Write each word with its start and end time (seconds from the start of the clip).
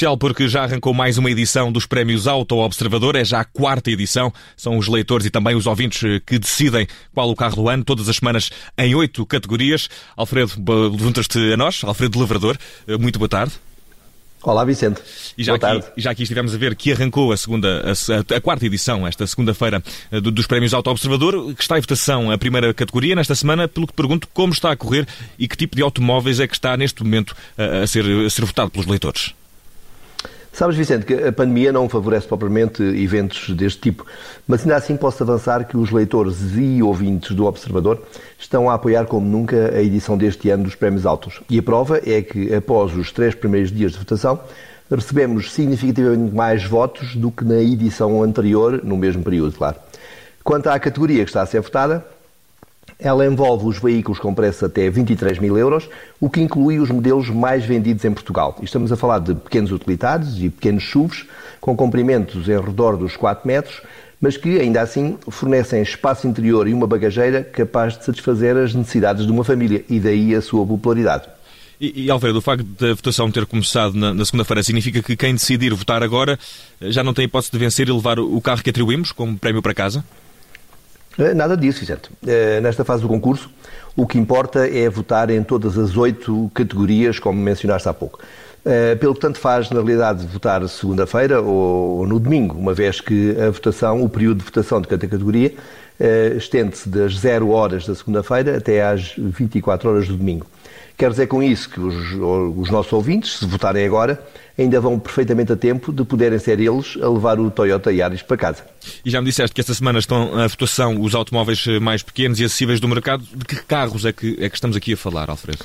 Especial 0.00 0.16
porque 0.16 0.48
já 0.48 0.62
arrancou 0.62 0.94
mais 0.94 1.18
uma 1.18 1.30
edição 1.30 1.70
dos 1.70 1.84
Prémios 1.84 2.26
Auto 2.26 2.56
Observador, 2.56 3.16
é 3.16 3.22
já 3.22 3.40
a 3.40 3.44
quarta 3.44 3.90
edição. 3.90 4.32
São 4.56 4.78
os 4.78 4.88
leitores 4.88 5.26
e 5.26 5.30
também 5.30 5.54
os 5.54 5.66
ouvintes 5.66 6.02
eh, 6.02 6.22
que 6.24 6.38
decidem 6.38 6.86
qual 7.12 7.28
o 7.28 7.36
carro 7.36 7.56
do 7.56 7.68
ano, 7.68 7.84
todas 7.84 8.08
as 8.08 8.16
semanas 8.16 8.50
em 8.78 8.94
oito 8.94 9.26
categorias. 9.26 9.90
Alfredo, 10.16 10.52
juntas-te 10.98 11.52
a 11.52 11.56
nós, 11.58 11.82
Alfredo 11.84 12.18
Lavrador, 12.18 12.56
eh, 12.88 12.96
muito 12.96 13.18
boa 13.18 13.28
tarde. 13.28 13.52
Olá, 14.42 14.64
Vicente. 14.64 15.02
E 15.36 15.44
já, 15.44 15.52
Boa 15.58 15.68
aqui, 15.70 15.80
tarde. 15.82 15.92
já 16.00 16.10
aqui 16.12 16.22
estivemos 16.22 16.54
a 16.54 16.56
ver 16.56 16.74
que 16.74 16.90
arrancou 16.92 17.30
a 17.30 17.36
segunda, 17.36 17.84
a, 17.84 18.36
a 18.36 18.40
quarta 18.40 18.64
edição, 18.64 19.06
esta 19.06 19.26
segunda-feira, 19.26 19.82
eh, 20.10 20.18
do- 20.18 20.30
dos 20.30 20.46
Prémios 20.46 20.72
Auto 20.72 20.88
Observador, 20.88 21.54
que 21.54 21.60
está 21.60 21.76
em 21.76 21.82
votação 21.82 22.30
a 22.30 22.38
primeira 22.38 22.72
categoria 22.72 23.14
nesta 23.14 23.34
semana, 23.34 23.68
pelo 23.68 23.86
que 23.86 23.92
pergunto 23.92 24.26
como 24.32 24.50
está 24.50 24.72
a 24.72 24.76
correr 24.76 25.06
e 25.38 25.46
que 25.46 25.58
tipo 25.58 25.76
de 25.76 25.82
automóveis 25.82 26.40
é 26.40 26.46
que 26.48 26.54
está 26.54 26.74
neste 26.74 27.02
momento 27.04 27.36
a, 27.58 27.82
a 27.82 27.86
ser, 27.86 28.02
a 28.24 28.30
ser 28.30 28.46
votado 28.46 28.70
pelos 28.70 28.86
leitores. 28.86 29.34
Sabes, 30.60 30.76
Vicente, 30.76 31.06
que 31.06 31.14
a 31.14 31.32
pandemia 31.32 31.72
não 31.72 31.88
favorece 31.88 32.26
propriamente 32.26 32.82
eventos 32.82 33.48
deste 33.56 33.80
tipo, 33.80 34.04
mas 34.46 34.60
ainda 34.60 34.76
assim 34.76 34.94
posso 34.94 35.22
avançar 35.22 35.64
que 35.64 35.74
os 35.74 35.90
leitores 35.90 36.36
e 36.54 36.82
ouvintes 36.82 37.34
do 37.34 37.46
Observador 37.46 38.02
estão 38.38 38.68
a 38.68 38.74
apoiar 38.74 39.06
como 39.06 39.26
nunca 39.26 39.74
a 39.74 39.80
edição 39.80 40.18
deste 40.18 40.50
ano 40.50 40.64
dos 40.64 40.74
Prémios 40.74 41.06
Autos. 41.06 41.40
E 41.48 41.58
a 41.58 41.62
prova 41.62 42.02
é 42.04 42.20
que, 42.20 42.54
após 42.54 42.94
os 42.94 43.10
três 43.10 43.34
primeiros 43.34 43.72
dias 43.72 43.92
de 43.92 43.98
votação, 44.00 44.38
recebemos 44.90 45.50
significativamente 45.50 46.34
mais 46.34 46.62
votos 46.62 47.16
do 47.16 47.30
que 47.30 47.42
na 47.42 47.62
edição 47.62 48.22
anterior, 48.22 48.82
no 48.84 48.98
mesmo 48.98 49.22
período, 49.22 49.56
claro. 49.56 49.76
Quanto 50.44 50.66
à 50.66 50.78
categoria 50.78 51.24
que 51.24 51.30
está 51.30 51.40
a 51.40 51.46
ser 51.46 51.62
votada, 51.62 52.04
ela 53.00 53.26
envolve 53.26 53.66
os 53.66 53.78
veículos 53.78 54.18
com 54.18 54.34
preço 54.34 54.64
até 54.64 54.88
23 54.90 55.38
mil 55.38 55.56
euros, 55.56 55.88
o 56.20 56.28
que 56.28 56.40
inclui 56.40 56.78
os 56.78 56.90
modelos 56.90 57.28
mais 57.30 57.64
vendidos 57.64 58.04
em 58.04 58.12
Portugal. 58.12 58.56
Estamos 58.62 58.92
a 58.92 58.96
falar 58.96 59.18
de 59.20 59.34
pequenos 59.34 59.72
utilitários 59.72 60.42
e 60.42 60.50
pequenos 60.50 60.84
SUVs, 60.90 61.26
com 61.60 61.76
comprimentos 61.76 62.48
em 62.48 62.60
redor 62.60 62.96
dos 62.96 63.16
4 63.16 63.46
metros, 63.46 63.82
mas 64.20 64.36
que, 64.36 64.60
ainda 64.60 64.82
assim, 64.82 65.16
fornecem 65.28 65.80
espaço 65.80 66.26
interior 66.26 66.68
e 66.68 66.74
uma 66.74 66.86
bagageira 66.86 67.42
capaz 67.42 67.96
de 67.96 68.04
satisfazer 68.04 68.56
as 68.56 68.74
necessidades 68.74 69.24
de 69.24 69.32
uma 69.32 69.42
família, 69.42 69.82
e 69.88 69.98
daí 69.98 70.34
a 70.34 70.42
sua 70.42 70.66
popularidade. 70.66 71.24
E, 71.80 72.04
e 72.04 72.10
Alfredo, 72.10 72.38
o 72.38 72.42
facto 72.42 72.64
da 72.78 72.92
votação 72.92 73.30
ter 73.30 73.46
começado 73.46 73.94
na, 73.94 74.12
na 74.12 74.24
segunda-feira 74.26 74.62
significa 74.62 75.02
que 75.02 75.16
quem 75.16 75.32
decidir 75.32 75.72
votar 75.72 76.02
agora 76.02 76.38
eh, 76.78 76.90
já 76.92 77.02
não 77.02 77.14
tem 77.14 77.24
hipótese 77.24 77.50
de 77.50 77.58
vencer 77.58 77.88
e 77.88 77.92
levar 77.92 78.18
o 78.18 78.38
carro 78.42 78.62
que 78.62 78.68
atribuímos 78.68 79.12
como 79.12 79.38
prémio 79.38 79.62
para 79.62 79.72
casa? 79.72 80.04
Eh, 81.18 81.34
Nada 81.34 81.56
disso, 81.56 81.80
Vicente. 81.80 82.10
Eh, 82.26 82.60
Nesta 82.60 82.84
fase 82.84 83.02
do 83.02 83.08
concurso, 83.08 83.50
o 83.96 84.06
que 84.06 84.18
importa 84.18 84.66
é 84.68 84.88
votar 84.88 85.30
em 85.30 85.42
todas 85.42 85.76
as 85.78 85.96
oito 85.96 86.50
categorias, 86.54 87.18
como 87.18 87.40
mencionaste 87.40 87.88
há 87.88 87.94
pouco. 87.94 88.18
Eh, 88.64 88.94
Pelo 88.96 89.14
que 89.14 89.20
tanto 89.20 89.38
faz, 89.38 89.70
na 89.70 89.76
realidade, 89.80 90.26
votar 90.26 90.66
segunda-feira 90.68 91.40
ou 91.40 92.06
no 92.06 92.18
domingo, 92.18 92.56
uma 92.56 92.74
vez 92.74 93.00
que 93.00 93.36
a 93.40 93.50
votação, 93.50 94.02
o 94.02 94.08
período 94.08 94.38
de 94.38 94.44
votação 94.44 94.80
de 94.80 94.88
cada 94.88 95.06
categoria, 95.06 95.52
estende-se 96.36 96.88
das 96.88 97.18
0 97.18 97.50
horas 97.50 97.86
da 97.86 97.94
segunda-feira 97.94 98.56
até 98.56 98.82
às 98.82 99.12
24 99.16 99.88
horas 99.90 100.08
do 100.08 100.16
domingo. 100.16 100.46
Quer 100.96 101.10
dizer 101.10 101.28
com 101.28 101.42
isso 101.42 101.68
que 101.70 101.80
os, 101.80 101.94
os 102.58 102.70
nossos 102.70 102.92
ouvintes, 102.92 103.38
se 103.38 103.46
votarem 103.46 103.86
agora, 103.86 104.22
ainda 104.58 104.78
vão 104.80 104.98
perfeitamente 104.98 105.50
a 105.50 105.56
tempo 105.56 105.92
de 105.92 106.04
poderem 106.04 106.38
ser 106.38 106.60
eles 106.60 106.98
a 107.00 107.08
levar 107.08 107.40
o 107.40 107.50
Toyota 107.50 107.90
Yaris 107.90 108.20
para 108.20 108.36
casa. 108.36 108.64
E 109.02 109.08
já 109.10 109.18
me 109.18 109.26
disseste 109.26 109.54
que 109.54 109.62
esta 109.62 109.72
semana 109.72 109.98
estão 109.98 110.38
a 110.38 110.46
votação 110.46 111.00
os 111.00 111.14
automóveis 111.14 111.64
eh, 111.66 111.80
mais 111.80 112.02
pequenos 112.02 112.38
e 112.38 112.44
acessíveis 112.44 112.80
do 112.80 112.86
mercado. 112.86 113.24
De 113.34 113.46
que 113.46 113.56
carros 113.56 114.04
é 114.04 114.12
que, 114.12 114.36
é 114.38 114.50
que 114.50 114.54
estamos 114.54 114.76
aqui 114.76 114.92
a 114.92 114.96
falar, 114.96 115.30
Alfredo? 115.30 115.64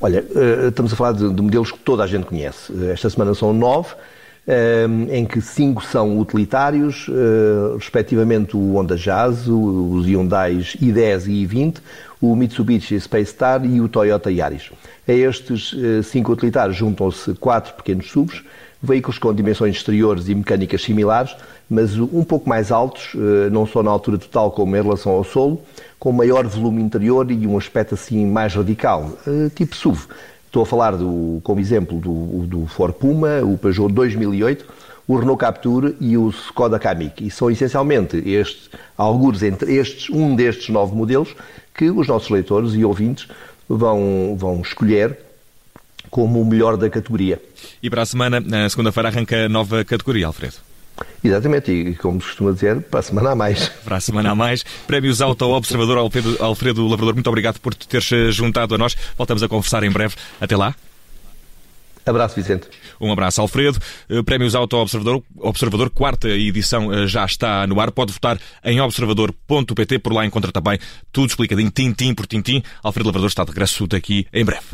Olha, 0.00 0.24
eh, 0.36 0.68
estamos 0.68 0.92
a 0.92 0.96
falar 0.96 1.12
de, 1.12 1.32
de 1.32 1.42
modelos 1.42 1.72
que 1.72 1.78
toda 1.80 2.04
a 2.04 2.06
gente 2.06 2.26
conhece. 2.26 2.72
Eh, 2.72 2.92
Esta 2.92 3.10
semana 3.10 3.34
são 3.34 3.52
nove, 3.52 3.88
eh, 3.90 3.96
em 5.10 5.24
que 5.24 5.40
cinco 5.40 5.84
são 5.84 6.18
utilitários, 6.18 7.06
eh, 7.08 7.74
respectivamente 7.76 8.56
o 8.56 8.74
Honda 8.74 8.96
Jazz, 8.96 9.46
os 9.46 10.06
Hyundais 10.06 10.76
i10 10.80 11.26
e 11.26 11.46
i20, 11.46 11.76
o 12.20 12.34
Mitsubishi 12.34 12.98
Space 13.00 13.32
Star 13.32 13.64
e 13.64 13.80
o 13.80 13.88
Toyota 13.88 14.30
Yaris. 14.30 14.70
A 15.06 15.12
estes 15.12 15.74
eh, 15.76 16.02
cinco 16.02 16.32
utilitários 16.32 16.76
juntam-se 16.76 17.34
quatro 17.34 17.74
pequenos 17.74 18.10
SUVs, 18.10 18.42
veículos 18.82 19.18
com 19.18 19.32
dimensões 19.32 19.76
exteriores 19.76 20.28
e 20.28 20.34
mecânicas 20.34 20.82
similares, 20.82 21.36
mas 21.68 21.96
um 21.98 22.24
pouco 22.24 22.48
mais 22.48 22.72
altos, 22.72 23.12
eh, 23.14 23.50
não 23.50 23.66
só 23.66 23.82
na 23.82 23.90
altura 23.90 24.18
total 24.18 24.50
como 24.50 24.76
em 24.76 24.82
relação 24.82 25.12
ao 25.12 25.22
solo, 25.22 25.60
com 25.98 26.12
maior 26.12 26.46
volume 26.46 26.82
interior 26.82 27.30
e 27.30 27.46
um 27.46 27.56
aspecto 27.58 27.94
assim 27.94 28.26
mais 28.26 28.54
radical, 28.54 29.12
tipo 29.54 29.76
SUV. 29.76 30.08
Estou 30.50 30.64
a 30.64 30.66
falar, 30.66 30.96
do, 30.96 31.40
como 31.44 31.60
exemplo, 31.60 32.00
do, 32.00 32.44
do 32.44 32.66
Ford 32.66 32.92
Puma, 32.92 33.40
o 33.40 33.56
Peugeot 33.56 33.92
2008, 33.92 34.66
o 35.06 35.16
Renault 35.16 35.38
Captur 35.38 35.94
e 36.00 36.16
o 36.16 36.28
Skoda 36.30 36.76
Kamiq. 36.76 37.24
E 37.24 37.30
são 37.30 37.48
essencialmente 37.48 38.16
estes, 38.28 38.68
alguns 38.98 39.44
entre 39.44 39.76
estes, 39.76 40.10
um 40.10 40.34
destes 40.34 40.68
nove 40.68 40.92
modelos, 40.92 41.36
que 41.72 41.88
os 41.88 42.08
nossos 42.08 42.28
leitores 42.30 42.74
e 42.74 42.84
ouvintes 42.84 43.28
vão, 43.68 44.34
vão 44.36 44.60
escolher 44.60 45.16
como 46.10 46.40
o 46.40 46.44
melhor 46.44 46.76
da 46.76 46.90
categoria. 46.90 47.40
E 47.80 47.88
para 47.88 48.02
a 48.02 48.06
semana, 48.06 48.40
na 48.40 48.68
segunda-feira, 48.68 49.08
arranca 49.08 49.46
a 49.46 49.48
nova 49.48 49.84
categoria, 49.84 50.26
Alfredo. 50.26 50.56
Exatamente, 51.22 51.70
e 51.70 51.94
como 51.94 52.20
se 52.20 52.28
costuma 52.28 52.52
dizer, 52.52 52.80
para 52.82 53.00
a 53.00 53.02
semana 53.02 53.30
a 53.30 53.34
mais. 53.34 53.68
Para 53.84 53.96
a 53.96 54.00
semana 54.00 54.30
a 54.30 54.34
mais. 54.34 54.64
Prémios 54.86 55.20
Auto 55.20 55.46
Observador 55.46 55.98
Alfredo, 55.98 56.36
Alfredo 56.40 56.86
Lavrador, 56.86 57.14
muito 57.14 57.28
obrigado 57.28 57.58
por 57.60 57.74
te 57.74 57.86
teres 57.86 58.10
eh, 58.12 58.30
juntado 58.30 58.74
a 58.74 58.78
nós. 58.78 58.96
Voltamos 59.16 59.42
a 59.42 59.48
conversar 59.48 59.82
em 59.82 59.90
breve. 59.90 60.14
Até 60.40 60.56
lá. 60.56 60.74
Abraço, 62.04 62.34
Vicente. 62.34 62.66
Um 63.00 63.12
abraço, 63.12 63.40
Alfredo. 63.40 63.78
Eh, 64.08 64.22
Prémios 64.22 64.54
Auto 64.54 64.76
Observador, 64.76 65.22
Observador, 65.38 65.90
quarta 65.90 66.28
edição 66.28 66.92
eh, 66.92 67.06
já 67.06 67.24
está 67.24 67.66
no 67.66 67.80
ar. 67.80 67.90
Pode 67.90 68.12
votar 68.12 68.38
em 68.64 68.80
observador.pt. 68.80 69.98
Por 69.98 70.12
lá 70.12 70.24
encontra 70.24 70.50
também 70.50 70.78
tudo 71.12 71.28
explicadinho, 71.28 71.70
tintim 71.70 72.14
por 72.14 72.26
tintim. 72.26 72.62
Alfredo 72.82 73.08
Lavrador 73.08 73.28
está 73.28 73.44
de 73.44 73.50
regresso 73.50 73.86
daqui 73.86 74.26
em 74.32 74.44
breve. 74.44 74.66